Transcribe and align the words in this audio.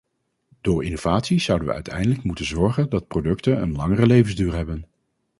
Door 0.61 0.83
innovatie 0.83 1.39
zouden 1.39 1.67
we 1.67 1.73
uiteindelijk 1.73 2.23
moeten 2.23 2.45
zorgen 2.45 2.89
dat 2.89 3.07
producten 3.07 3.61
een 3.61 3.71
langere 3.71 4.05
levensduur 4.05 4.53
hebben. 4.53 4.85